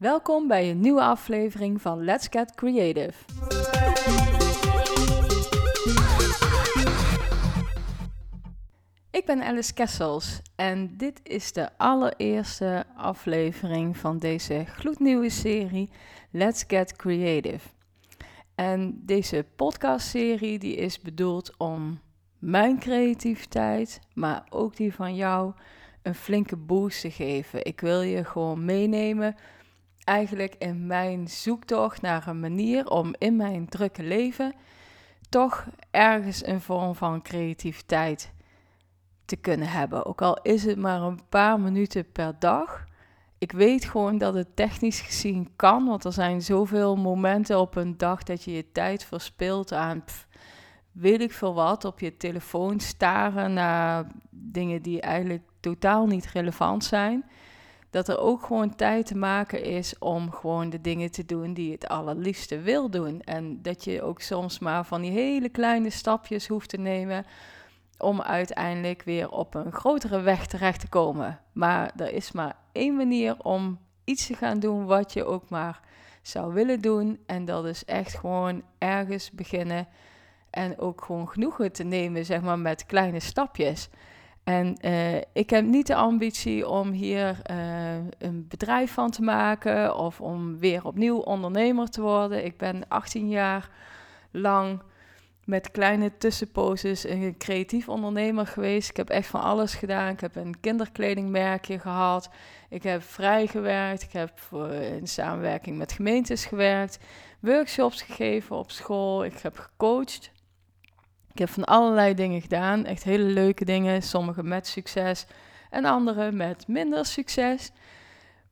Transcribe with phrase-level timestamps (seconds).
[0.00, 3.24] Welkom bij een nieuwe aflevering van Let's Get Creative.
[9.10, 15.90] Ik ben Alice Kessels en dit is de allereerste aflevering van deze gloednieuwe serie
[16.30, 17.68] Let's Get Creative.
[18.54, 22.00] En deze podcastserie die is bedoeld om
[22.38, 25.52] mijn creativiteit, maar ook die van jou,
[26.02, 27.64] een flinke boost te geven.
[27.64, 29.36] Ik wil je gewoon meenemen
[30.10, 34.52] eigenlijk in mijn zoektocht naar een manier om in mijn drukke leven
[35.28, 38.32] toch ergens een vorm van creativiteit
[39.24, 40.06] te kunnen hebben.
[40.06, 42.84] Ook al is het maar een paar minuten per dag.
[43.38, 47.96] Ik weet gewoon dat het technisch gezien kan, want er zijn zoveel momenten op een
[47.96, 50.04] dag dat je je tijd verspilt aan
[50.92, 56.84] weet ik veel wat, op je telefoon staren naar dingen die eigenlijk totaal niet relevant
[56.84, 57.24] zijn
[57.90, 61.66] dat er ook gewoon tijd te maken is om gewoon de dingen te doen die
[61.66, 63.20] je het allerliefste wil doen.
[63.20, 67.26] En dat je ook soms maar van die hele kleine stapjes hoeft te nemen
[67.98, 71.40] om uiteindelijk weer op een grotere weg terecht te komen.
[71.52, 75.80] Maar er is maar één manier om iets te gaan doen wat je ook maar
[76.22, 77.18] zou willen doen.
[77.26, 79.88] En dat is echt gewoon ergens beginnen
[80.50, 83.88] en ook gewoon genoegen te nemen, zeg maar, met kleine stapjes.
[84.50, 89.96] En uh, ik heb niet de ambitie om hier uh, een bedrijf van te maken
[89.96, 92.44] of om weer opnieuw ondernemer te worden.
[92.44, 93.70] Ik ben 18 jaar
[94.30, 94.82] lang
[95.44, 98.90] met kleine tussenposes een creatief ondernemer geweest.
[98.90, 100.12] Ik heb echt van alles gedaan.
[100.12, 102.30] Ik heb een kinderkledingmerkje gehad.
[102.68, 104.02] Ik heb vrij gewerkt.
[104.02, 104.32] Ik heb
[104.98, 106.98] in samenwerking met gemeentes gewerkt.
[107.40, 109.24] Workshops gegeven op school.
[109.24, 110.30] Ik heb gecoacht.
[111.32, 115.26] Ik heb van allerlei dingen gedaan, echt hele leuke dingen, sommige met succes
[115.70, 117.70] en andere met minder succes.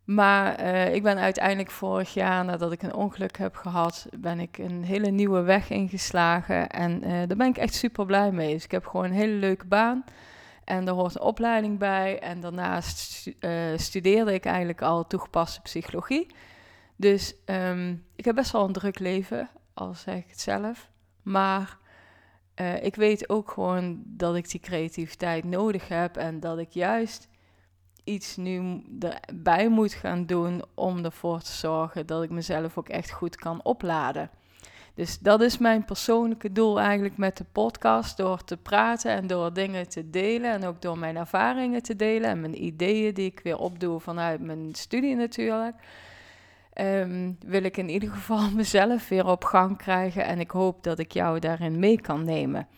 [0.04, 4.58] Maar uh, ik ben uiteindelijk vorig jaar, nadat ik een ongeluk heb gehad, ben ik
[4.58, 6.68] een hele nieuwe weg ingeslagen.
[6.68, 8.54] En uh, daar ben ik echt super blij mee.
[8.54, 10.04] Dus ik heb gewoon een hele leuke baan.
[10.64, 12.18] En daar hoort een opleiding bij.
[12.18, 16.26] En daarnaast uh, studeerde ik eigenlijk al toegepaste psychologie.
[16.96, 20.90] Dus um, ik heb best wel een druk leven, al zeg ik het zelf.
[21.22, 21.76] Maar
[22.60, 27.28] uh, ik weet ook gewoon dat ik die creativiteit nodig heb en dat ik juist
[28.04, 28.82] iets nu
[29.28, 33.62] erbij moet gaan doen om ervoor te zorgen dat ik mezelf ook echt goed kan
[33.62, 34.30] opladen.
[34.98, 38.16] Dus dat is mijn persoonlijke doel eigenlijk met de podcast.
[38.16, 40.52] Door te praten en door dingen te delen.
[40.52, 42.30] En ook door mijn ervaringen te delen.
[42.30, 45.74] En mijn ideeën die ik weer opdoe vanuit mijn studie natuurlijk.
[46.80, 50.24] Um, wil ik in ieder geval mezelf weer op gang krijgen.
[50.24, 52.68] En ik hoop dat ik jou daarin mee kan nemen.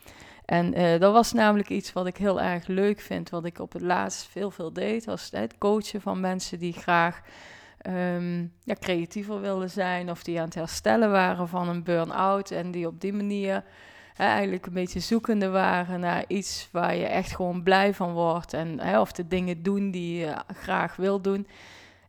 [0.44, 3.30] En uh, dat was namelijk iets wat ik heel erg leuk vind.
[3.30, 5.04] Wat ik op het laatst veel, veel deed.
[5.04, 7.20] Was het coachen van mensen die graag
[7.86, 10.10] um, ja, creatiever wilden zijn.
[10.10, 12.50] Of die aan het herstellen waren van een burn-out.
[12.50, 13.64] En die op die manier
[14.16, 18.52] eigenlijk een beetje zoekende waren naar iets waar je echt gewoon blij van wordt.
[18.52, 21.46] En of de dingen doen die je graag wil doen.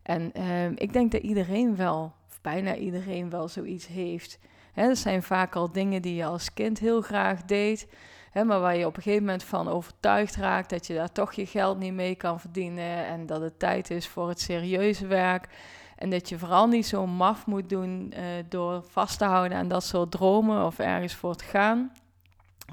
[0.02, 4.38] En uh, ik denk dat iedereen wel, of bijna iedereen wel zoiets heeft.
[4.72, 7.88] Hè, er zijn vaak al dingen die je als kind heel graag deed,
[8.32, 11.46] maar waar je op een gegeven moment van overtuigd raakt dat je daar toch je
[11.46, 15.48] geld niet mee kan verdienen en dat het tijd is voor het serieuze werk.
[15.96, 19.68] En dat je vooral niet zo maf moet doen uh, door vast te houden aan
[19.68, 21.92] dat soort dromen of ergens voor te gaan.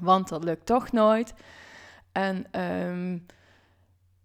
[0.00, 1.34] Want dat lukt toch nooit.
[2.12, 3.26] En um,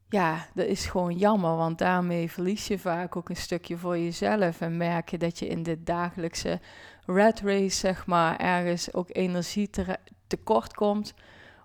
[0.09, 4.61] ja, dat is gewoon jammer, want daarmee verlies je vaak ook een stukje voor jezelf
[4.61, 6.59] en merk je dat je in de dagelijkse
[7.05, 11.13] red race, zeg maar, ergens ook energie te, tekort komt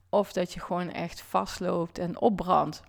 [0.08, 2.82] of dat je gewoon echt vastloopt en opbrandt.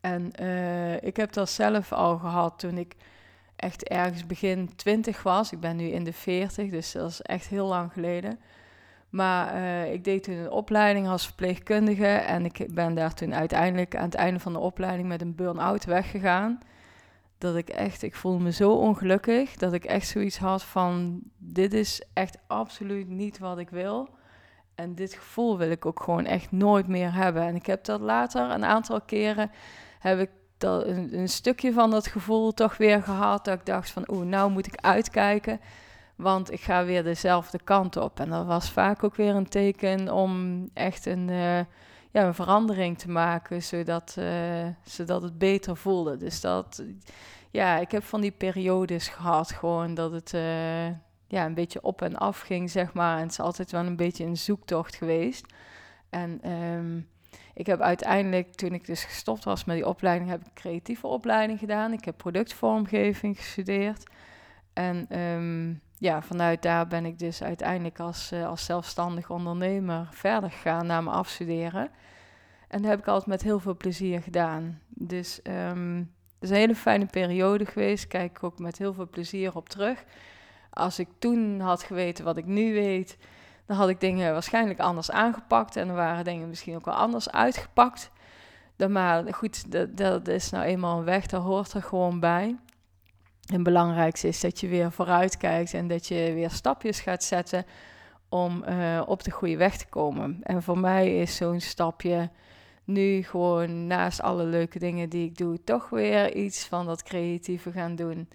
[0.00, 2.94] En uh, ik heb dat zelf al gehad toen ik
[3.56, 5.52] echt ergens begin 20 was.
[5.52, 8.40] Ik ben nu in de 40, dus dat is echt heel lang geleden.
[9.10, 13.96] Maar uh, ik deed toen een opleiding als verpleegkundige en ik ben daar toen uiteindelijk
[13.96, 16.58] aan het einde van de opleiding met een burn-out weggegaan.
[17.38, 21.72] Dat ik echt, ik voelde me zo ongelukkig dat ik echt zoiets had van, dit
[21.72, 24.08] is echt absoluut niet wat ik wil.
[24.74, 27.42] En dit gevoel wil ik ook gewoon echt nooit meer hebben.
[27.42, 29.50] En ik heb dat later een aantal keren,
[29.98, 33.44] heb ik dat, een, een stukje van dat gevoel toch weer gehad.
[33.44, 35.60] Dat ik dacht van, oeh, nou moet ik uitkijken.
[36.18, 38.20] Want ik ga weer dezelfde kant op.
[38.20, 41.58] En dat was vaak ook weer een teken om echt een, uh,
[42.10, 46.16] ja, een verandering te maken, zodat, uh, zodat het beter voelde.
[46.16, 46.84] Dus dat,
[47.50, 50.86] ja, ik heb van die periodes gehad, gewoon dat het uh,
[51.26, 53.16] ja, een beetje op en af ging, zeg maar.
[53.16, 55.46] En het is altijd wel een beetje een zoektocht geweest.
[56.10, 57.08] En um,
[57.54, 61.58] Ik heb uiteindelijk, toen ik dus gestopt was met die opleiding, heb ik creatieve opleiding
[61.58, 61.92] gedaan.
[61.92, 64.02] Ik heb productvormgeving gestudeerd.
[64.78, 70.50] En ehm, ja, vanuit daar ben ik dus uiteindelijk als, uh, als zelfstandig ondernemer verder
[70.50, 71.90] gegaan na mijn afstuderen.
[72.68, 74.80] En dat heb ik altijd met heel veel plezier gedaan.
[74.88, 75.96] Dus um,
[76.34, 78.06] het is een hele fijne periode geweest.
[78.06, 80.04] Kijk ik ook met heel veel plezier op terug.
[80.70, 83.18] Als ik toen had geweten wat ik nu weet,
[83.66, 85.76] dan had ik dingen waarschijnlijk anders aangepakt.
[85.76, 88.10] En dan waren dingen misschien ook wel anders uitgepakt.
[88.76, 92.56] Dan maar goed, dat, dat is nou eenmaal een weg, daar hoort er gewoon bij.
[93.48, 97.24] En het belangrijkste is dat je weer vooruit kijkt en dat je weer stapjes gaat
[97.24, 97.66] zetten
[98.28, 100.38] om uh, op de goede weg te komen.
[100.42, 102.30] En voor mij is zo'n stapje
[102.84, 107.72] nu gewoon naast alle leuke dingen die ik doe, toch weer iets van dat creatieve
[107.72, 108.28] gaan doen.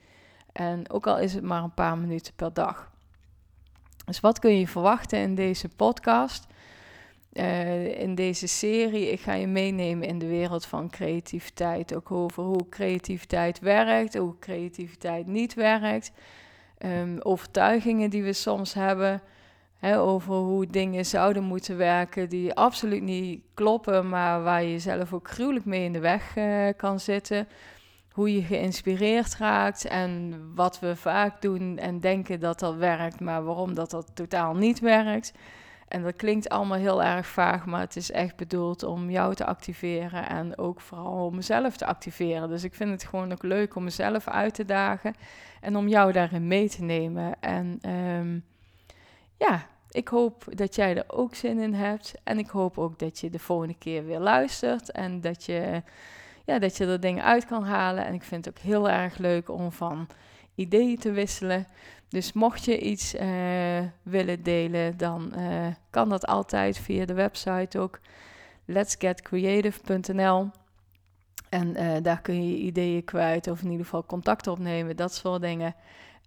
[0.51, 2.91] En ook al is het maar een paar minuten per dag.
[4.05, 6.47] Dus wat kun je verwachten in deze podcast?
[7.33, 9.11] Uh, in deze serie.
[9.11, 11.95] Ik ga je meenemen in de wereld van creativiteit.
[11.95, 16.11] Ook over hoe creativiteit werkt, hoe creativiteit niet werkt.
[16.85, 19.21] Um, overtuigingen die we soms hebben.
[19.79, 25.13] Hè, over hoe dingen zouden moeten werken die absoluut niet kloppen, maar waar je zelf
[25.13, 27.47] ook gruwelijk mee in de weg uh, kan zitten.
[28.11, 33.43] Hoe je geïnspireerd raakt en wat we vaak doen en denken dat dat werkt, maar
[33.43, 35.33] waarom dat dat totaal niet werkt.
[35.93, 39.45] En dat klinkt allemaal heel erg vaag, maar het is echt bedoeld om jou te
[39.45, 42.49] activeren en ook vooral om mezelf te activeren.
[42.49, 45.15] Dus ik vind het gewoon ook leuk om mezelf uit te dagen
[45.61, 47.33] en om jou daarin mee te nemen.
[47.39, 48.45] En um,
[49.37, 52.13] ja, ik hoop dat jij er ook zin in hebt.
[52.23, 55.83] En ik hoop ook dat je de volgende keer weer luistert en dat je,
[56.45, 58.05] ja, dat je er dingen uit kan halen.
[58.05, 60.07] En ik vind het ook heel erg leuk om van
[60.55, 61.67] ideeën te wisselen.
[62.09, 63.21] Dus mocht je iets uh,
[64.03, 67.99] willen delen, dan uh, kan dat altijd via de website ook
[68.65, 70.49] letsgetcreative.nl.
[71.49, 75.41] En uh, daar kun je ideeën kwijt of in ieder geval contact opnemen, dat soort
[75.41, 75.75] dingen.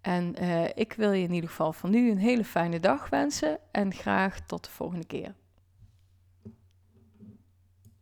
[0.00, 0.34] En
[0.74, 4.40] ik wil je in ieder geval van nu een hele fijne dag wensen en graag
[4.40, 5.34] tot de volgende keer.